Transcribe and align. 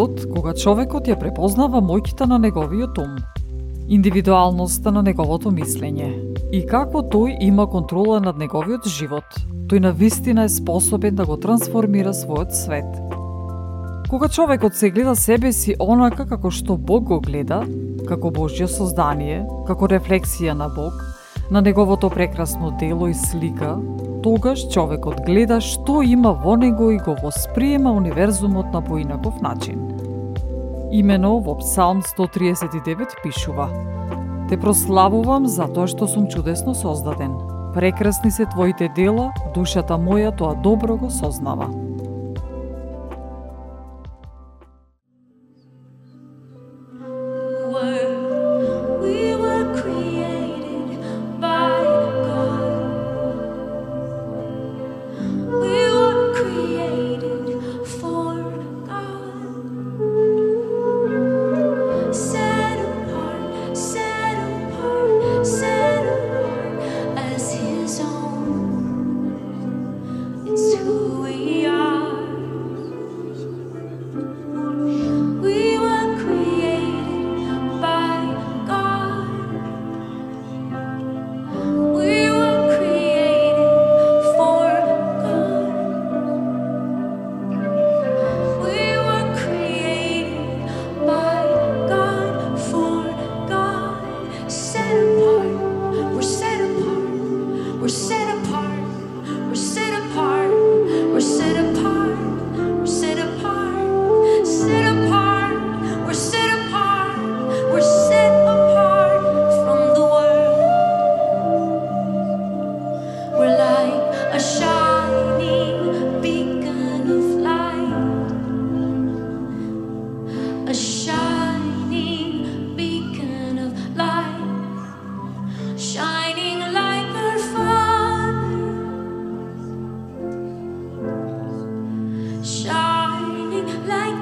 Моментот 0.00 0.32
кога 0.34 0.54
човекот 0.54 1.08
ја 1.08 1.18
препознава 1.18 1.80
моќта 1.80 2.26
на 2.26 2.38
неговиот 2.38 2.98
ум, 2.98 3.18
индивидуалноста 3.88 4.90
на 4.90 5.02
неговото 5.02 5.50
мислење 5.50 6.08
и 6.52 6.64
како 6.66 7.02
тој 7.02 7.36
има 7.40 7.66
контрола 7.66 8.20
над 8.20 8.38
неговиот 8.38 8.86
живот, 8.88 9.24
тој 9.68 9.80
на 9.80 9.92
вистина 9.92 10.44
е 10.44 10.48
способен 10.48 11.14
да 11.14 11.24
го 11.26 11.36
трансформира 11.36 12.12
својот 12.12 12.52
свет. 12.52 12.88
Кога 14.08 14.28
човекот 14.28 14.74
се 14.74 14.90
гледа 14.90 15.14
себе 15.16 15.52
си 15.52 15.76
онака 15.78 16.26
како 16.26 16.50
што 16.50 16.76
Бог 16.76 17.04
го 17.04 17.20
гледа, 17.20 17.62
како 18.08 18.30
Божјо 18.30 18.66
создание, 18.66 19.44
како 19.66 19.86
рефлексија 19.86 20.54
на 20.54 20.68
Бог, 20.68 20.94
на 21.50 21.60
неговото 21.60 22.10
прекрасно 22.10 22.70
дело 22.78 23.08
и 23.08 23.14
слика, 23.14 23.76
тогаш 24.22 24.68
човекот 24.72 25.22
гледа 25.26 25.60
што 25.60 26.02
има 26.02 26.32
во 26.32 26.56
него 26.56 26.90
и 26.90 26.98
го 26.98 27.16
восприема 27.22 27.92
универзумот 27.92 28.72
на 28.72 28.82
поинаков 28.82 29.40
начин. 29.40 29.89
Имено 30.92 31.38
во 31.38 31.54
Псалм 31.54 32.02
139 32.02 33.22
пишува 33.22 33.68
Те 34.48 34.56
прославувам 34.58 35.46
за 35.46 35.68
тоа 35.70 35.86
што 35.86 36.08
сум 36.10 36.26
чудесно 36.26 36.74
создаден. 36.74 37.36
Прекрасни 37.74 38.30
се 38.30 38.46
твоите 38.50 38.88
дела, 38.96 39.30
душата 39.54 39.94
моја 39.94 40.34
тоа 40.34 40.56
добро 40.58 40.96
го 40.96 41.10
сознава. 41.10 41.70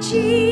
Jesus. 0.08 0.47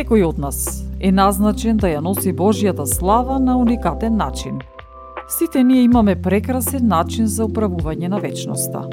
Секој 0.00 0.22
од 0.24 0.38
нас 0.40 0.58
е 1.04 1.10
назначен 1.12 1.76
да 1.76 1.90
ја 1.90 1.98
носи 2.00 2.30
Божјата 2.32 2.86
слава 2.88 3.34
на 3.38 3.58
уникатен 3.60 4.14
начин. 4.16 4.62
Сите 5.28 5.60
ние 5.64 5.82
имаме 5.82 6.14
прекрасен 6.16 6.86
начин 6.88 7.26
за 7.26 7.44
управување 7.44 8.08
на 8.08 8.16
вечноста. 8.16 8.86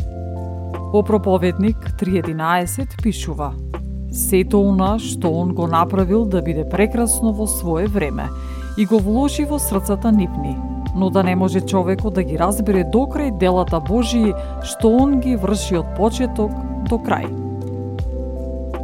По 0.92 1.04
проповедник 1.07 1.77
3.11 2.01 3.00
пишува 3.04 3.54
Сето 4.12 4.59
она 4.68 5.00
што 5.00 5.31
он 5.31 5.56
го 5.56 5.68
направил 5.68 6.25
да 6.25 6.42
биде 6.42 6.68
прекрасно 6.68 7.31
во 7.31 7.48
свое 7.48 7.88
време 7.88 8.27
и 8.77 8.86
го 8.86 9.00
вложи 9.00 9.45
во 9.45 9.63
срцата 9.63 10.12
нивни, 10.12 10.57
но 10.95 11.09
да 11.09 11.24
не 11.24 11.36
може 11.36 11.62
човекот 11.62 12.19
да 12.19 12.24
ги 12.24 12.36
разбере 12.36 12.83
докрај 12.83 13.38
делата 13.39 13.80
Божии 13.80 14.36
што 14.63 14.92
он 14.92 15.19
ги 15.24 15.39
врши 15.39 15.80
од 15.80 15.95
почеток 15.95 16.51
до 16.92 17.00
крај 17.00 17.46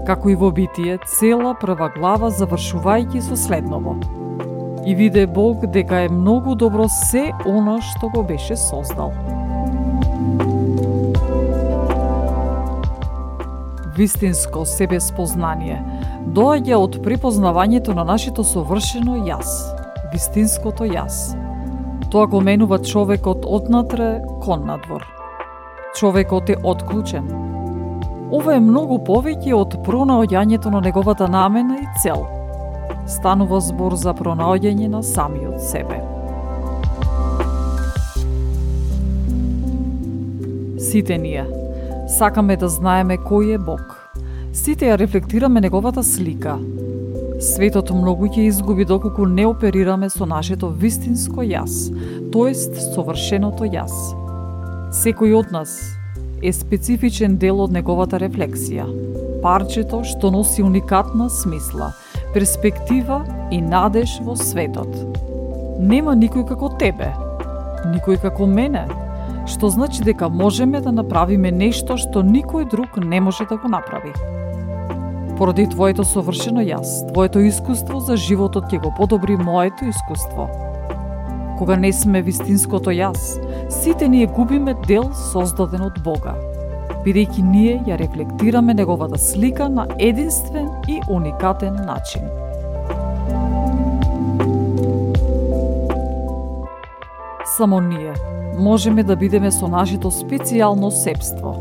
како 0.07 0.29
и 0.29 0.35
во 0.35 0.51
Битие, 0.51 0.97
цела 1.07 1.53
прва 1.59 1.89
глава 1.95 2.29
завршувајќи 2.31 3.21
со 3.23 3.37
следново. 3.39 3.95
И 4.85 4.95
виде 4.95 5.27
Бог 5.27 5.65
дека 5.71 6.03
е 6.03 6.09
многу 6.09 6.55
добро 6.55 6.89
се 6.89 7.31
она 7.45 7.79
што 7.81 8.09
го 8.09 8.23
беше 8.23 8.55
создал. 8.55 9.13
Вистинско 13.95 14.65
себе 14.65 14.99
спознание 14.99 15.79
доаѓа 16.33 16.79
од 16.81 16.99
препознавањето 17.05 17.93
на 17.93 18.03
нашето 18.03 18.43
совршено 18.43 19.19
јас, 19.27 19.47
вистинското 20.11 20.87
јас. 20.89 21.37
Тоа 22.11 22.27
го 22.27 22.41
менува 22.41 22.79
човекот 22.79 23.45
однатре 23.45 24.21
кон 24.41 24.65
надвор. 24.65 25.05
Човекот 25.95 26.49
е 26.49 26.57
отклучен. 26.63 27.52
Ова 28.33 28.55
е 28.57 28.61
многу 28.65 28.95
повеќе 29.05 29.51
од 29.53 29.75
пронаоѓањето 29.85 30.71
на 30.73 30.79
неговата 30.81 31.27
намена 31.29 31.75
и 31.77 31.85
цел. 32.01 32.23
Станува 33.05 33.59
збор 33.61 33.93
за 33.93 34.15
пронаоѓање 34.17 34.87
на 34.89 35.03
самиот 35.05 35.61
себе. 35.61 35.99
Сите 40.81 41.21
ние 41.21 41.45
сакаме 42.09 42.57
да 42.57 42.73
знаеме 42.73 43.21
кој 43.21 43.53
е 43.53 43.61
Бог. 43.61 43.85
Сите 44.49 44.89
ја 44.89 44.97
рефлектираме 44.97 45.61
неговата 45.61 46.01
слика. 46.01 46.57
Светот 47.37 47.93
многу 47.93 48.33
ќе 48.33 48.49
изгуби 48.49 48.85
доколку 48.89 49.29
не 49.29 49.45
оперираме 49.45 50.09
со 50.09 50.25
нашето 50.25 50.73
вистинско 50.73 51.45
јас, 51.45 51.93
тоест 52.33 52.81
совршеното 52.95 53.69
јас. 53.69 53.93
Секој 54.89 55.37
од 55.37 55.53
нас 55.53 56.01
е 56.43 56.51
специфичен 56.53 57.37
дел 57.39 57.61
од 57.63 57.71
неговата 57.71 58.19
рефлексија, 58.19 58.83
парчето 59.43 60.01
што 60.07 60.31
носи 60.31 60.63
уникатна 60.63 61.29
смисла, 61.31 61.93
перспектива 62.33 63.21
и 63.51 63.61
надеж 63.61 64.17
во 64.25 64.35
светот. 64.35 64.91
Нема 65.79 66.17
никој 66.19 66.43
како 66.51 66.73
тебе, 66.79 67.13
никој 67.93 68.19
како 68.25 68.47
мене, 68.47 68.83
што 69.47 69.71
значи 69.71 70.03
дека 70.03 70.29
можеме 70.29 70.83
да 70.83 70.91
направиме 70.91 71.51
нешто 71.51 71.95
што 71.97 72.23
никој 72.27 72.67
друг 72.71 72.99
не 72.99 73.23
може 73.23 73.47
да 73.47 73.57
го 73.57 73.71
направи. 73.71 74.11
Поради 75.37 75.65
твоето 75.71 76.03
совршено 76.03 76.61
јас, 76.61 77.07
твоето 77.13 77.39
искуство 77.39 78.03
за 78.03 78.19
животот 78.19 78.67
ќе 78.67 78.83
го 78.83 78.93
подобри 78.99 79.39
моето 79.39 79.87
искуство. 79.87 80.51
Кога 81.57 81.75
не 81.75 81.93
сме 81.93 82.21
вистинското 82.21 82.89
јас, 82.89 83.37
сите 83.69 84.07
ние 84.09 84.25
губиме 84.25 84.73
дел 84.87 85.11
создаден 85.31 85.85
од 85.85 85.99
Бога, 86.03 86.33
бидејќи 87.05 87.43
ние 87.45 87.75
ја 87.87 87.97
рефлектираме 88.01 88.73
неговата 88.73 89.17
слика 89.17 89.69
на 89.69 89.87
единствен 89.99 90.69
и 90.87 91.01
уникатен 91.09 91.75
начин. 91.85 92.25
Само 97.57 97.79
ние, 97.79 98.13
можеме 98.57 99.03
да 99.03 99.15
бидеме 99.15 99.51
со 99.51 99.67
нашето 99.67 100.11
специјално 100.11 100.89
себство. 100.89 101.53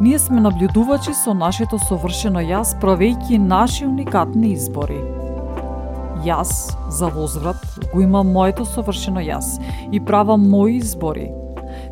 Ние 0.00 0.18
сме 0.18 0.40
наблюдувачи 0.40 1.12
со 1.14 1.34
нашето 1.34 1.78
совршено 1.78 2.40
јас, 2.40 2.72
правејќи 2.80 3.38
наши 3.38 3.84
уникатни 3.86 4.56
избори. 4.56 5.19
Јас, 6.24 6.76
за 6.90 7.08
возврат, 7.08 7.56
го 7.94 8.00
имам 8.00 8.32
моето 8.32 8.64
совршено 8.68 9.22
јас 9.24 9.56
и 9.92 10.00
правам 10.04 10.48
мои 10.50 10.76
избори. 10.76 11.30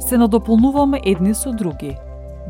Се 0.01 0.19
надополнуваме 0.19 1.01
едни 1.05 1.35
со 1.35 1.53
други. 1.53 1.97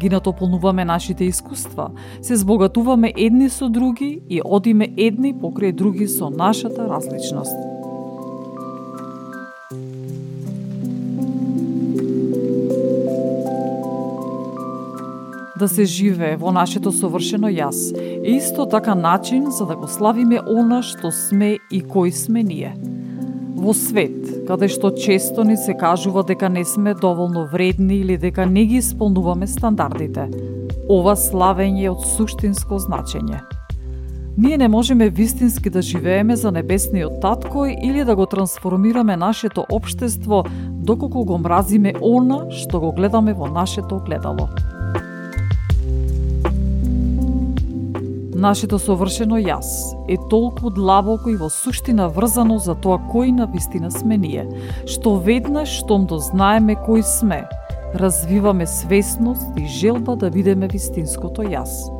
Ги 0.00 0.08
надополнуваме 0.10 0.84
нашите 0.84 1.24
искуства, 1.24 1.90
се 2.22 2.36
збогатуваме 2.36 3.12
едни 3.16 3.50
со 3.50 3.68
други 3.68 4.22
и 4.28 4.42
одиме 4.44 4.90
едни 4.96 5.34
покрај 5.34 5.72
други 5.72 6.08
со 6.08 6.30
нашата 6.30 6.88
различност. 6.88 7.54
да 15.58 15.68
се 15.68 15.84
живее 15.84 16.36
во 16.38 16.52
нашето 16.54 16.92
совршено 16.94 17.50
јас 17.50 17.90
е 18.28 18.30
исто 18.30 18.66
така 18.66 18.94
начин 18.94 19.50
за 19.50 19.66
да 19.66 19.76
го 19.76 19.88
славиме 19.88 20.40
она 20.44 20.82
што 20.84 21.08
сме 21.08 21.56
и 21.72 21.80
кој 21.80 22.12
сме 22.12 22.42
ние. 22.44 22.74
Во 23.56 23.72
свет, 23.72 24.44
каде 24.44 24.68
што 24.68 24.90
често 24.92 25.44
ни 25.48 25.56
се 25.56 25.72
кажува 25.72 26.22
дека 26.28 26.48
не 26.52 26.64
сме 26.64 26.92
доволно 26.94 27.46
вредни 27.48 27.96
или 28.04 28.18
дека 28.20 28.46
не 28.46 28.66
ги 28.68 28.82
исполнуваме 28.84 29.48
стандардите, 29.48 30.28
ова 30.92 31.16
славење 31.16 31.88
е 31.88 31.94
од 31.96 32.04
суштинско 32.04 32.76
значење. 32.76 33.40
Ние 34.36 34.58
не 34.60 34.68
можеме 34.68 35.08
вистински 35.08 35.70
да 35.70 35.82
живееме 35.82 36.36
за 36.36 36.52
небесниот 36.52 37.20
татко 37.20 37.66
или 37.66 38.04
да 38.04 38.16
го 38.16 38.26
трансформираме 38.26 39.16
нашето 39.16 39.64
општество, 39.72 40.44
доколку 40.70 41.24
го 41.24 41.38
мразиме 41.38 41.94
она 42.02 42.44
што 42.52 42.80
го 42.80 42.92
гледаме 42.92 43.32
во 43.32 43.48
нашето 43.48 44.04
гледало. 44.04 44.52
Нашето 48.38 48.78
совршено 48.78 49.34
јас 49.42 49.66
е 50.06 50.14
толку 50.30 50.70
длабоко 50.70 51.32
и 51.32 51.36
во 51.36 51.48
суштина 51.50 52.04
врзано 52.06 52.60
за 52.62 52.76
тоа 52.78 53.00
кој 53.10 53.32
на 53.34 53.48
вистина 53.50 53.90
сме 53.90 54.14
ние, 54.14 54.44
што 54.86 55.16
веднаш 55.18 55.72
штом 55.80 56.04
дознаеме 56.06 56.76
кој 56.86 57.02
сме, 57.02 57.40
развиваме 57.98 58.66
свесност 58.70 59.58
и 59.58 59.66
желба 59.66 60.14
да 60.14 60.30
видиме 60.30 60.68
вистинското 60.70 61.42
јас. 61.50 61.90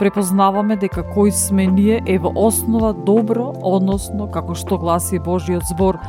Препознаваме 0.00 0.78
дека 0.80 1.04
кој 1.12 1.28
сме 1.28 1.66
ние 1.66 2.00
е 2.08 2.16
во 2.16 2.32
основа 2.40 2.94
добро, 2.94 3.52
односно, 3.60 4.30
како 4.32 4.56
што 4.56 4.80
гласи 4.80 5.20
Божиот 5.20 5.68
збор, 5.68 6.00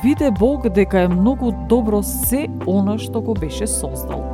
виде 0.00 0.32
Бог 0.32 0.64
дека 0.72 1.04
е 1.04 1.12
многу 1.12 1.52
добро 1.68 2.00
се 2.00 2.48
она 2.64 2.96
што 2.96 3.20
го 3.20 3.34
беше 3.36 3.66
создал. 3.68 4.33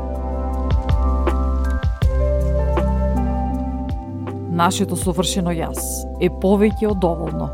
Нашето 4.60 4.96
совршено 4.96 5.54
јас 5.56 5.80
е 6.20 6.28
повеќе 6.42 6.90
од 6.90 6.98
доволно. 7.00 7.46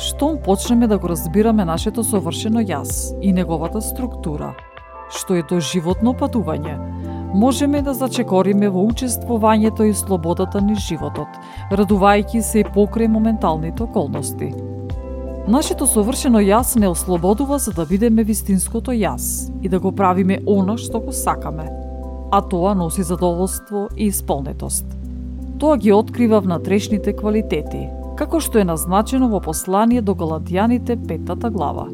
Штом 0.00 0.38
почнеме 0.44 0.86
да 0.88 0.96
го 0.98 1.10
разбираме 1.12 1.64
нашето 1.68 2.04
совршено 2.04 2.62
јас 2.64 3.12
и 3.20 3.32
неговата 3.36 3.82
структура, 3.84 4.54
што 5.12 5.36
е 5.36 5.42
то 5.44 5.58
животно 5.60 6.14
патување, 6.16 6.78
можеме 7.34 7.82
да 7.84 7.92
зачекориме 7.94 8.70
во 8.72 8.86
учествувањето 8.88 9.84
и 9.84 9.94
слободата 9.94 10.62
ни 10.64 10.76
животот, 10.88 11.28
радувајќи 11.70 12.40
се 12.40 12.62
и 12.64 12.68
покрај 12.76 13.12
моменталните 13.12 13.84
околности. 13.84 14.48
Нашето 15.48 15.86
совршено 15.86 16.40
јас 16.40 16.76
не 16.80 16.88
ослободува 16.88 17.58
за 17.58 17.76
да 17.76 17.84
бидеме 17.84 18.24
вистинското 18.24 18.96
јас 18.96 19.50
и 19.60 19.68
да 19.68 19.80
го 19.80 19.92
правиме 19.92 20.40
оно 20.46 20.78
што 20.78 21.00
го 21.00 21.12
сакаме, 21.12 21.68
а 22.32 22.40
тоа 22.40 22.72
носи 22.74 23.02
задоволство 23.02 23.88
и 23.96 24.08
исполнетост. 24.08 24.97
Тоа 25.58 25.76
ги 25.76 25.92
открива 25.92 26.38
внатрешните 26.40 27.10
квалитети, 27.18 27.88
како 28.18 28.38
што 28.38 28.60
е 28.62 28.66
назначено 28.68 29.26
во 29.32 29.40
послание 29.42 30.02
до 30.06 30.14
Галатјаните 30.14 30.94
петата 31.08 31.50
глава. 31.50 31.88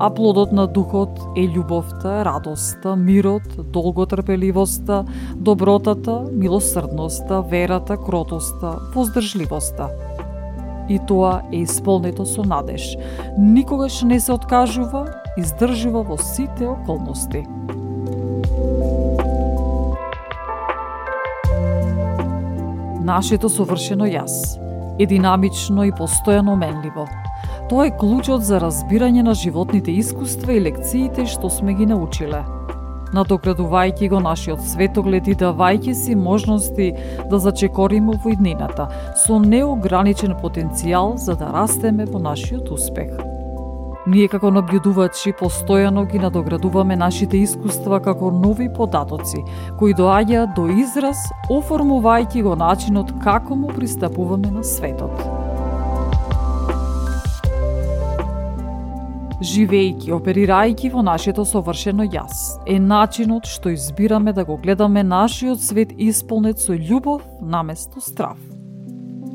А 0.00 0.08
плодот 0.08 0.54
на 0.56 0.64
духот 0.64 1.20
е 1.36 1.44
љубовта, 1.44 2.22
радоста, 2.24 2.96
мирот, 2.96 3.44
долготрпеливоста, 3.74 5.04
добротата, 5.36 6.22
милосрдноста, 6.32 7.42
верата, 7.52 7.98
кротоста, 8.00 8.78
воздржливоста. 8.94 9.90
И 10.88 10.98
тоа 11.06 11.42
е 11.52 11.60
исполнето 11.68 12.24
со 12.24 12.44
надеж. 12.48 12.96
Никогаш 13.38 14.02
не 14.02 14.20
се 14.20 14.32
откажува, 14.32 15.04
издржува 15.36 16.02
во 16.02 16.16
сите 16.16 16.64
околности. 16.66 17.44
Нашето 23.12 23.48
совршено 23.52 24.06
јас 24.08 24.34
е 24.96 25.04
динамично 25.06 25.84
и 25.84 25.90
постојано 25.92 26.54
менливо. 26.56 27.02
Тоа 27.68 27.90
е 27.90 27.96
клучот 28.00 28.40
за 28.48 28.60
разбирање 28.62 29.20
на 29.26 29.34
животните 29.36 29.92
искуства 30.00 30.54
и 30.54 30.62
лекциите 30.64 31.26
што 31.28 31.50
сме 31.52 31.74
ги 31.76 31.84
научиле. 31.90 32.40
Надоградувајќи 33.12 34.08
го 34.14 34.22
нашиот 34.24 34.64
светоглед 34.64 35.28
и 35.28 35.36
давајќи 35.42 35.92
си 35.92 36.16
можности 36.16 36.88
да 37.28 37.42
зачекориме 37.48 38.16
во 38.24 38.32
иднината, 38.32 38.88
со 39.26 39.36
неограничен 39.44 40.32
потенцијал 40.40 41.18
за 41.20 41.36
да 41.36 41.52
растеме 41.52 42.08
во 42.08 42.22
нашиот 42.30 42.72
успех. 42.72 43.12
Ние 44.02 44.26
како 44.26 44.50
набљудувачи 44.50 45.30
постојано 45.38 46.02
ги 46.10 46.18
надоградуваме 46.18 46.96
нашите 46.98 47.38
искуства 47.38 48.00
како 48.02 48.32
нови 48.34 48.66
податоци, 48.66 49.44
кои 49.78 49.94
доаѓаат 49.94 50.56
до 50.56 50.64
израз 50.74 51.20
оформувајќи 51.46 52.42
го 52.42 52.56
начинот 52.58 53.12
како 53.22 53.54
му 53.54 53.68
пристапуваме 53.70 54.50
на 54.50 54.64
светот. 54.66 55.22
Живејќи, 59.38 60.10
оперирајќи 60.16 60.90
во 60.90 61.04
нашето 61.06 61.44
совршено 61.46 62.02
јас, 62.02 62.58
е 62.66 62.80
начинот 62.82 63.46
што 63.46 63.70
избираме 63.70 64.32
да 64.32 64.42
го 64.44 64.56
гледаме 64.56 65.04
нашиот 65.06 65.62
свет 65.62 65.94
исполнет 65.94 66.58
со 66.58 66.74
љубов 66.74 67.22
наместо 67.38 68.00
страв. 68.00 68.38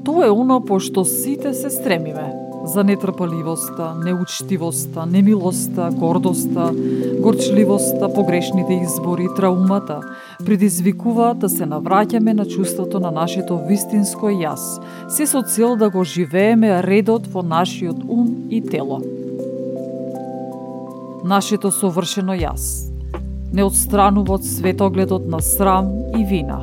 Тоа 0.03 0.27
е 0.27 0.31
оно 0.31 0.59
по 0.59 0.79
што 0.79 1.05
сите 1.07 1.53
се 1.53 1.69
стремиме, 1.71 2.46
за 2.67 2.83
нетрпеливоста, 2.83 3.95
неучтивоста, 4.05 5.05
немилоста, 5.05 5.89
гордоста, 5.91 6.71
горчливоста, 7.19 8.13
погрешните 8.13 8.73
избори, 8.73 9.27
траумата, 9.35 10.01
предизвикуваат 10.45 11.39
да 11.39 11.49
се 11.49 11.65
навраќаме 11.65 12.33
на 12.33 12.45
чувството 12.45 12.99
на 12.99 13.11
нашето 13.11 13.57
вистинско 13.67 14.29
јас, 14.29 14.81
се 15.09 15.25
со 15.25 15.41
цел 15.41 15.75
да 15.75 15.89
го 15.89 16.03
живееме 16.03 16.81
редот 16.83 17.27
во 17.27 17.41
нашиот 17.41 18.03
ум 18.07 18.49
и 18.49 18.61
тело. 18.61 19.01
Нашето 21.23 21.71
совршено 21.71 22.35
јас 22.35 22.91
не 23.53 23.63
одстранува 23.63 24.37
од 24.37 24.45
светогледот 24.45 25.27
на 25.27 25.39
срам 25.41 25.87
и 26.17 26.23
вина. 26.25 26.59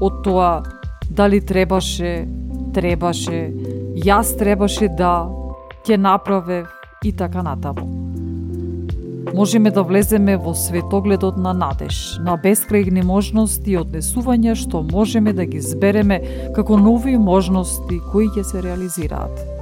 Од 0.00 0.22
тоа 0.24 0.62
дали 1.10 1.40
требаше, 1.40 2.26
требаше, 2.74 3.52
јас 4.04 4.36
требаше 4.38 4.88
да, 4.98 5.28
ќе 5.86 5.96
направев 5.96 6.66
и 7.04 7.12
така 7.16 7.42
натаму 7.42 8.10
можеме 9.34 9.70
да 9.70 9.82
влеземе 9.82 10.36
во 10.36 10.54
светогледот 10.54 11.36
на 11.36 11.52
надеж, 11.54 12.18
на 12.24 12.36
бескрајни 12.40 13.04
можности 13.06 13.74
и 13.74 13.78
однесувања 13.80 14.56
што 14.58 14.82
можеме 14.82 15.32
да 15.32 15.46
ги 15.46 15.60
збереме 15.60 16.20
како 16.56 16.76
нови 16.76 17.16
можности 17.16 18.00
кои 18.12 18.28
ќе 18.28 18.44
се 18.44 18.62
реализираат. 18.62 19.60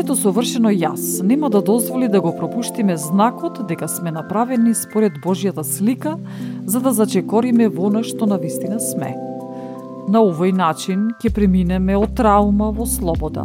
Нашето 0.00 0.16
совршено 0.16 0.70
јас 0.72 1.20
нема 1.20 1.50
да 1.52 1.60
дозволи 1.60 2.06
да 2.08 2.20
го 2.24 2.30
пропуштиме 2.32 2.96
знакот 2.96 3.58
дека 3.68 3.84
сме 3.88 4.10
направени 4.10 4.72
според 4.74 5.18
Божјата 5.20 5.60
слика 5.62 6.14
за 6.64 6.80
да 6.80 6.92
зачекориме 6.96 7.66
во 7.68 7.90
она 7.90 8.00
што 8.02 8.24
на 8.24 8.38
вистина 8.40 8.78
сме. 8.80 9.10
На 10.08 10.22
овој 10.24 10.54
начин 10.56 11.02
ќе 11.20 11.34
преминеме 11.36 11.98
од 12.00 12.14
траума 12.16 12.70
во 12.72 12.86
слобода, 12.88 13.44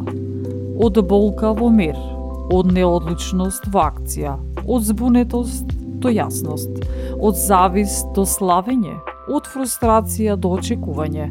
од 0.79 1.01
болка 1.03 1.51
во 1.51 1.67
мир, 1.67 2.00
од 2.47 2.71
неодлучност 2.71 3.67
во 3.67 3.83
акција, 3.89 4.38
од 4.63 4.88
збунетост 4.88 5.75
до 6.00 6.07
јасност, 6.07 6.88
од 7.19 7.35
завист 7.35 8.15
до 8.15 8.24
славење, 8.24 8.95
од 9.27 9.51
фрустрација 9.51 10.39
до 10.39 10.55
очекување, 10.55 11.27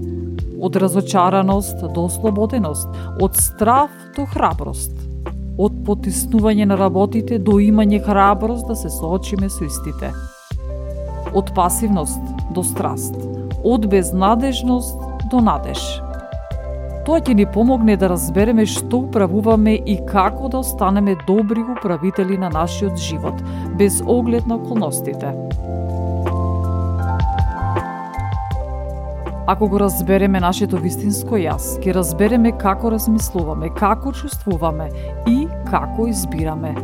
од 0.60 0.76
разочараност 0.76 1.80
до 1.96 2.10
слободеност, 2.12 2.92
од 3.24 3.40
страв 3.40 3.88
до 4.16 4.28
храброст, 4.28 5.13
од 5.58 5.74
потиснување 5.86 6.66
на 6.66 6.78
работите 6.78 7.38
до 7.38 7.58
имање 7.62 8.00
храброст 8.04 8.66
да 8.66 8.76
се 8.76 8.90
соочиме 8.90 9.50
со 9.50 9.64
истите. 9.66 10.10
Од 11.34 11.52
пасивност 11.54 12.20
до 12.54 12.62
страст, 12.62 13.14
од 13.64 13.86
безнадежност 13.90 14.98
до 15.30 15.40
надеж. 15.40 15.82
Тоа 17.04 17.20
ќе 17.20 17.34
ни 17.36 17.44
помогне 17.46 17.98
да 18.00 18.08
разбереме 18.08 18.64
што 18.66 19.02
управуваме 19.04 19.74
и 19.76 19.98
како 20.08 20.48
да 20.48 20.62
останеме 20.64 21.18
добри 21.26 21.60
управители 21.76 22.38
на 22.40 22.48
нашиот 22.50 22.96
живот, 22.96 23.42
без 23.78 24.00
оглед 24.06 24.46
на 24.46 24.56
околностите. 24.56 25.34
Ако 29.46 29.68
го 29.68 29.80
разбереме 29.80 30.40
нашето 30.40 30.78
вистинско 30.80 31.36
јас, 31.36 31.74
ќе 31.84 31.92
разбереме 31.92 32.54
како 32.56 32.88
размислуваме, 32.94 33.68
како 33.76 34.12
чувствуваме 34.16 34.88
и 35.28 35.43
како 35.74 36.06
избираме. 36.06 36.74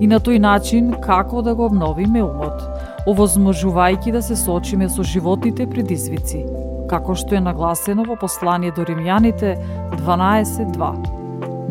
И 0.00 0.08
на 0.08 0.16
тој 0.20 0.40
начин 0.40 0.94
како 1.04 1.42
да 1.44 1.54
го 1.54 1.68
обновиме 1.68 2.22
умот, 2.24 2.62
овозможувајќи 3.10 4.14
да 4.16 4.22
се 4.24 4.36
соочиме 4.36 4.88
со 4.88 5.04
животните 5.04 5.66
предизвици, 5.68 6.44
како 6.88 7.14
што 7.14 7.36
е 7.36 7.44
нагласено 7.44 8.06
во 8.08 8.16
послание 8.20 8.72
до 8.76 8.88
римјаните 8.88 9.56
12.2. 10.00 10.92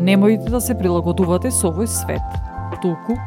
Немојте 0.00 0.54
да 0.54 0.60
се 0.62 0.78
прилагодувате 0.78 1.50
со 1.50 1.72
овој 1.74 1.90
свет, 1.90 2.38
туку 2.80 3.18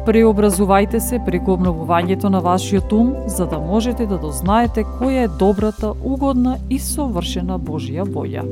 Преобразувајте 0.00 0.98
се 1.04 1.18
преку 1.26 1.52
обновувањето 1.58 2.30
на 2.32 2.40
вашиот 2.40 2.92
ум, 2.92 3.12
за 3.26 3.46
да 3.46 3.58
можете 3.60 4.06
да 4.08 4.16
дознаете 4.18 4.84
која 4.96 5.26
е 5.26 5.34
добрата, 5.42 5.92
угодна 5.92 6.56
и 6.70 6.78
совршена 6.78 7.58
Божја 7.60 8.08
воја. 8.08 8.46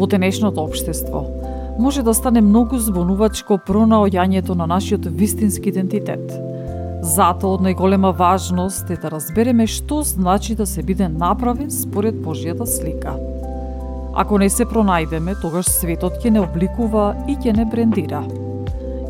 Во 0.00 0.06
денешното 0.08 0.64
општество, 0.64 1.26
може 1.78 2.02
да 2.02 2.14
стане 2.14 2.40
многу 2.40 2.78
збонувачко 2.80 3.58
пронаоѓањето 3.66 4.56
на 4.56 4.66
нашиот 4.66 5.04
вистински 5.04 5.68
идентитет. 5.68 6.32
Затоа 7.04 7.56
од 7.56 7.64
најголема 7.64 8.12
важност 8.16 8.90
е 8.92 8.96
да 9.00 9.10
разбереме 9.12 9.66
што 9.66 10.02
значи 10.04 10.54
да 10.56 10.66
се 10.66 10.82
биде 10.82 11.08
направен 11.08 11.70
според 11.70 12.14
Божјата 12.24 12.64
слика. 12.64 13.16
Ако 14.14 14.38
не 14.38 14.48
се 14.50 14.64
пронајдеме, 14.64 15.36
тогаш 15.40 15.68
светот 15.68 16.20
ќе 16.20 16.30
не 16.30 16.40
обликува 16.40 17.14
и 17.28 17.36
ќе 17.36 17.56
не 17.56 17.64
брендира. 17.64 18.24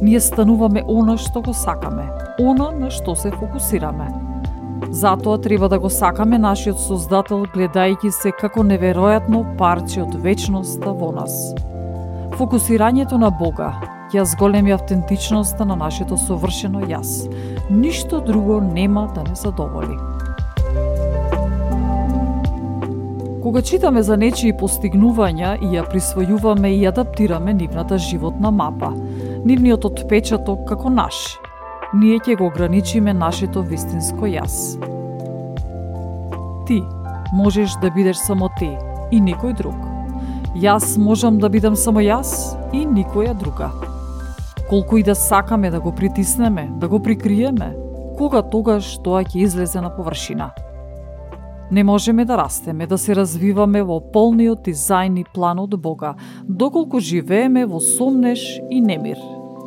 Ние 0.03 0.21
стануваме 0.21 0.85
она 0.89 1.17
што 1.19 1.43
го 1.43 1.55
сакаме, 1.55 2.07
она 2.39 2.71
на 2.71 2.91
што 2.91 3.17
се 3.17 3.31
фокусираме. 3.31 4.11
Затоа 4.89 5.39
треба 5.39 5.69
да 5.69 5.79
го 5.79 5.91
сакаме 5.91 6.39
нашиот 6.39 6.81
Создател 6.81 7.45
гледајќи 7.55 8.11
се 8.11 8.33
како 8.33 8.65
неверојатно 8.65 9.45
парче 9.59 10.03
од 10.03 10.17
вечноста 10.25 10.93
во 10.93 11.13
нас. 11.13 11.55
Фокусирањето 12.39 13.19
на 13.21 13.31
Бога 13.31 13.75
ја 14.15 14.25
зголеми 14.25 14.73
автентичноста 14.73 15.65
на 15.65 15.77
нашето 15.77 16.17
совршено 16.17 16.81
јас. 16.81 17.29
Ништо 17.71 18.21
друго 18.21 18.61
нема 18.61 19.09
да 19.15 19.23
не 19.23 19.35
задоволи. 19.35 19.99
Кога 23.43 23.63
читаме 23.63 24.03
за 24.03 24.17
нечии 24.17 24.53
постигнувања 24.53 25.55
и 25.63 25.71
ја 25.77 25.87
присвојуваме 25.89 26.75
и 26.77 26.87
адаптираме 26.87 27.55
нивната 27.55 27.99
животна 27.99 28.51
мапа, 28.51 28.93
нивниот 29.45 29.85
отпечаток 29.85 30.67
како 30.69 30.91
наш, 30.91 31.39
ние 31.95 32.19
ќе 32.19 32.37
го 32.39 32.47
ограничиме 32.47 33.13
нашето 33.13 33.63
вистинско 33.63 34.27
јас. 34.31 34.79
Ти 36.67 36.83
можеш 37.33 37.75
да 37.83 37.91
бидеш 37.91 38.17
само 38.17 38.49
ти 38.59 38.71
и 39.11 39.19
никој 39.19 39.57
друг. 39.59 39.75
Јас 40.55 40.99
можам 40.99 41.39
да 41.39 41.49
бидам 41.49 41.77
само 41.77 42.01
јас 42.01 42.55
и 42.73 42.87
никоја 42.87 43.35
друга. 43.35 43.71
Колку 44.69 44.97
и 44.97 45.03
да 45.03 45.15
сакаме 45.15 45.71
да 45.71 45.81
го 45.81 45.93
притиснеме, 45.93 46.71
да 46.79 46.89
го 46.89 47.03
прикриеме, 47.03 47.75
кога 48.19 48.43
тогаш 48.43 48.99
тоа 49.03 49.25
ќе 49.25 49.43
излезе 49.43 49.81
на 49.81 49.91
површина. 49.91 50.51
Не 51.71 51.85
можеме 51.85 52.25
да 52.25 52.39
растеме, 52.39 52.87
да 52.87 52.99
се 52.99 53.15
развиваме 53.15 53.83
во 53.83 54.01
полниот 54.01 54.63
дизајн 54.67 55.19
и 55.21 55.25
план 55.35 55.59
од 55.59 55.75
Бога, 55.75 56.15
доколку 56.47 57.01
живееме 57.01 57.67
во 57.67 57.81
сомнеш 57.81 58.61
и 58.71 58.81
немир, 58.81 59.19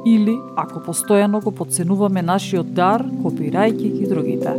или 0.06 0.36
ако 0.56 0.80
постојано 0.80 1.44
го 1.44 1.52
подценуваме 1.52 2.22
нашиот 2.22 2.74
дар, 2.74 3.04
копирајќи 3.24 3.92
ги 4.00 4.08
другите. 4.08 4.54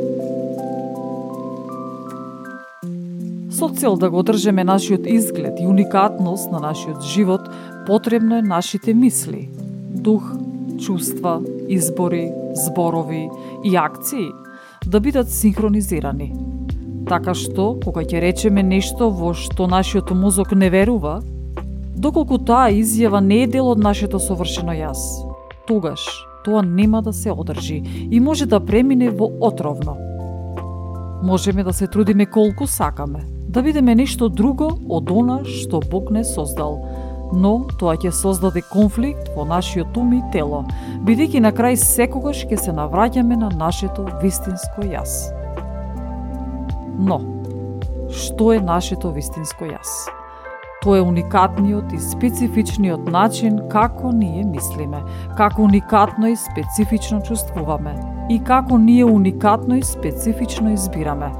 Со 3.54 3.68
цел 3.68 3.96
да 3.96 4.10
го 4.10 4.18
одржеме 4.18 4.64
нашиот 4.64 5.06
изглед 5.06 5.60
и 5.60 5.66
уникатност 5.66 6.50
на 6.50 6.60
нашиот 6.60 7.02
живот, 7.02 7.40
потребно 7.86 8.36
е 8.36 8.42
нашите 8.42 8.94
мисли, 8.94 9.48
дух, 9.94 10.32
чувства, 10.80 11.40
избори, 11.68 12.32
зборови 12.54 13.28
и 13.64 13.76
акции 13.76 14.28
да 14.86 15.00
бидат 15.00 15.30
синхронизирани. 15.30 16.32
Така 17.08 17.34
што, 17.36 17.74
кога 17.84 18.02
ќе 18.04 18.20
речеме 18.20 18.62
нешто 18.62 19.10
во 19.12 19.34
што 19.36 19.68
нашиот 19.68 20.10
мозок 20.16 20.52
не 20.56 20.70
верува, 20.72 21.20
доколку 21.96 22.38
таа 22.38 22.72
изјава 22.72 23.20
не 23.20 23.44
е 23.44 23.46
дел 23.46 23.68
од 23.68 23.78
нашето 23.78 24.18
совршено 24.18 24.72
јас, 24.72 25.00
тогаш 25.66 26.00
тоа 26.44 26.62
нема 26.62 27.02
да 27.02 27.12
се 27.12 27.32
одржи 27.32 27.82
и 28.10 28.20
може 28.20 28.46
да 28.46 28.60
премине 28.60 29.10
во 29.10 29.30
отровно. 29.40 29.96
Можеме 31.22 31.64
да 31.64 31.72
се 31.72 31.86
трудиме 31.86 32.26
колку 32.26 32.66
сакаме, 32.66 33.24
да 33.48 33.62
бидеме 33.62 33.94
нешто 33.94 34.28
друго 34.28 34.68
од 34.88 35.10
она 35.10 35.40
што 35.44 35.80
Бог 35.90 36.10
не 36.10 36.24
создал, 36.24 36.80
но 37.32 37.64
тоа 37.80 37.96
ќе 37.96 38.12
создаде 38.12 38.62
конфликт 38.72 39.30
во 39.36 39.44
нашиот 39.48 39.96
ум 39.96 40.12
и 40.18 40.20
тело, 40.32 40.64
бидејќи 41.06 41.40
на 41.40 41.52
крај 41.52 41.78
секогаш 41.80 42.44
ќе 42.50 42.58
се 42.66 42.74
навраќаме 42.76 43.38
на 43.40 43.48
нашето 43.54 44.08
вистинско 44.22 44.84
јас. 44.84 45.32
Но, 46.98 47.22
што 48.12 48.52
е 48.52 48.60
нашето 48.60 49.10
вистинско 49.14 49.70
јас? 49.70 50.23
Тоа 50.84 50.98
е 50.98 51.02
уникатниот 51.02 51.92
и 51.96 51.98
специфичниот 51.98 53.06
начин 53.08 53.54
како 53.72 54.10
ние 54.12 54.42
мислиме, 54.44 54.98
како 55.36 55.62
уникатно 55.64 56.28
и 56.28 56.36
специфично 56.36 57.22
чувствуваме 57.24 57.94
и 58.28 58.36
како 58.44 58.76
ние 58.78 59.04
уникатно 59.04 59.78
и 59.80 59.82
специфично 59.82 60.72
избираме. 60.72 61.30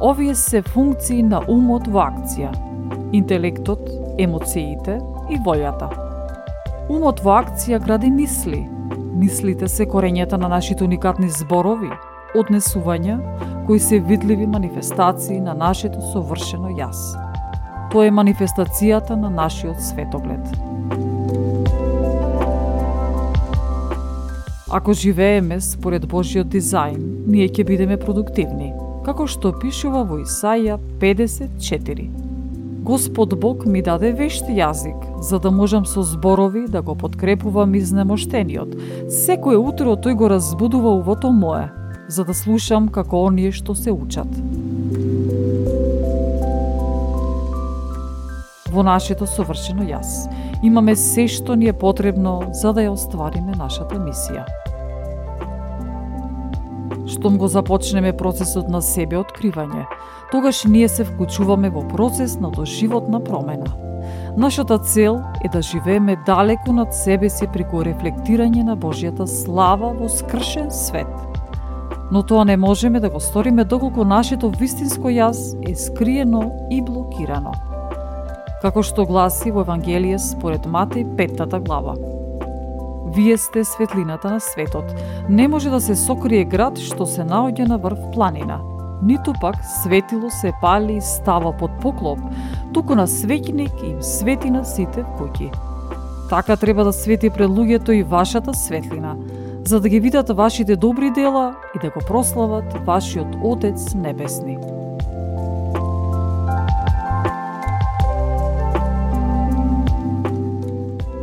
Овие 0.00 0.34
се 0.34 0.60
функции 0.62 1.22
на 1.22 1.40
умот 1.48 1.88
во 1.88 2.02
акција, 2.10 2.50
интелектот, 3.16 3.88
емоциите 4.20 4.98
и 5.32 5.40
волјата. 5.40 5.88
Умот 6.92 7.24
во 7.24 7.38
акција 7.40 7.80
гради 7.80 8.10
мисли. 8.12 8.66
Мислите 9.16 9.68
се 9.68 9.86
корењата 9.88 10.36
на 10.36 10.48
нашите 10.48 10.84
уникатни 10.84 11.30
зборови, 11.32 11.88
однесувања, 12.36 13.16
кои 13.66 13.80
се 13.80 13.98
видливи 13.98 14.46
манифестации 14.46 15.40
на 15.40 15.56
нашето 15.56 16.04
совршено 16.12 16.68
јас. 16.68 17.27
Тоа 17.88 18.04
е 18.04 18.12
манифестацијата 18.12 19.16
на 19.16 19.30
нашиот 19.32 19.80
светоглед. 19.80 20.44
Ако 24.70 24.92
живееме 24.92 25.60
според 25.60 26.04
Божиот 26.06 26.50
дизајн, 26.52 27.00
ние 27.26 27.48
ќе 27.48 27.64
бидеме 27.64 27.96
продуктивни, 27.96 28.74
како 29.06 29.24
што 29.24 29.54
пишува 29.56 30.02
во 30.04 30.20
Исаја 30.20 30.76
54. 31.00 32.04
Господ 32.84 33.32
Бог 33.40 33.64
ми 33.64 33.80
даде 33.82 34.12
вешт 34.12 34.52
јазик, 34.52 35.00
за 35.24 35.40
да 35.40 35.50
можам 35.50 35.88
со 35.88 36.04
зборови 36.04 36.66
да 36.68 36.82
го 36.82 36.94
подкрепувам 36.94 37.74
изнемоштениот. 37.74 38.76
Секое 39.08 39.56
утро 39.56 39.96
тој 39.96 40.12
го 40.14 40.28
разбудува 40.28 40.92
увото 41.00 41.32
мое, 41.32 41.70
за 42.08 42.24
да 42.24 42.34
слушам 42.34 42.92
како 42.92 43.24
оние 43.24 43.52
што 43.52 43.72
се 43.74 43.92
учат. 43.92 44.28
Во 48.72 48.82
нашето 48.82 49.26
совршено 49.26 49.84
јас. 49.88 50.28
Имаме 50.62 50.96
се 50.96 51.28
што 51.28 51.54
ни 51.54 51.68
е 51.68 51.72
потребно 51.72 52.50
за 52.52 52.72
да 52.72 52.84
ја 52.86 52.94
оствариме 52.96 53.54
нашата 53.56 53.98
мисија. 53.98 54.44
Штом 57.08 57.38
го 57.38 57.48
започнеме 57.48 58.12
процесот 58.12 58.68
на 58.68 58.82
себе 58.82 59.16
откривање, 59.16 59.86
тогаш 60.32 60.64
ние 60.64 60.88
се 60.88 61.04
вклучуваме 61.04 61.70
во 61.70 61.86
процес 61.88 62.36
на 62.40 62.50
доживотна 62.50 63.20
промена. 63.24 63.70
Нашата 64.36 64.78
цел 64.78 65.20
е 65.44 65.48
да 65.48 65.62
живееме 65.62 66.16
далеку 66.26 66.72
над 66.72 66.94
себе 66.94 67.30
си 67.30 67.48
преку 67.52 67.82
рефлектирање 67.82 68.62
на 68.62 68.76
Божјата 68.76 69.26
слава 69.26 69.92
во 69.92 70.08
скршен 70.08 70.70
свет. 70.70 71.08
Но 72.10 72.22
тоа 72.22 72.44
не 72.44 72.56
можеме 72.56 73.00
да 73.00 73.10
го 73.10 73.20
сториме 73.20 73.64
доколку 73.64 74.04
нашето 74.04 74.50
вистинско 74.50 75.08
јас 75.08 75.56
е 75.70 75.74
скриено 75.74 76.52
и 76.70 76.82
блокирано 76.82 77.67
како 78.62 78.82
што 78.82 79.06
гласи 79.06 79.52
во 79.54 79.62
Евангелие 79.66 80.18
според 80.18 80.66
Матеј 80.66 81.04
петтата 81.16 81.60
глава. 81.60 81.94
Вие 83.14 83.36
сте 83.38 83.64
светлината 83.64 84.30
на 84.30 84.40
светот. 84.40 84.84
Не 85.28 85.48
може 85.48 85.70
да 85.70 85.80
се 85.80 85.96
сокрие 85.96 86.44
град 86.44 86.78
што 86.78 87.06
се 87.06 87.22
наоѓа 87.22 87.68
на 87.68 87.78
врв 87.78 88.10
планина. 88.14 88.60
Ниту 89.02 89.32
пак 89.40 89.56
светило 89.82 90.30
се 90.30 90.52
пали 90.60 90.96
и 90.96 91.00
става 91.00 91.52
под 91.52 91.70
поклоп, 91.80 92.18
туку 92.74 92.94
на 92.94 93.06
светиник 93.06 93.82
им 93.82 94.02
свети 94.02 94.50
на 94.50 94.64
сите 94.64 95.06
куќи. 95.18 95.52
Така 96.30 96.56
треба 96.56 96.84
да 96.84 96.92
свети 96.92 97.30
пред 97.30 97.50
луѓето 97.50 97.90
и 97.90 98.02
вашата 98.02 98.54
светлина, 98.54 99.16
за 99.64 99.80
да 99.80 99.88
ги 99.88 100.00
видат 100.00 100.28
вашите 100.28 100.76
добри 100.76 101.10
дела 101.10 101.54
и 101.76 101.78
да 101.78 101.90
го 101.90 102.00
прослават 102.06 102.86
вашиот 102.86 103.38
Отец 103.42 103.94
Небесни. 103.94 104.58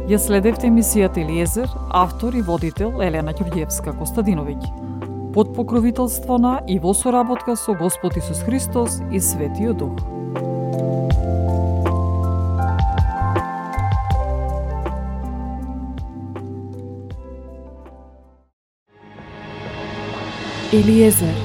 Ја 0.06 0.20
следевте 0.22 0.68
емисијата 0.70 1.18
Елиезер, 1.18 1.66
автор 1.90 2.36
и 2.38 2.42
водител 2.46 3.00
Елена 3.02 3.32
Ѓурѓевска 3.34 3.96
Костадиновиќ. 3.98 5.32
Под 5.34 5.56
покровителство 5.56 6.38
на 6.38 6.60
и 6.70 6.78
во 6.78 6.94
соработка 6.94 7.56
со 7.58 7.74
Господ 7.74 8.18
Исус 8.22 8.44
Христос 8.46 9.00
и 9.12 9.20
Светиот 9.20 9.78
Дух. 9.82 9.98
Елиезер 20.72 21.45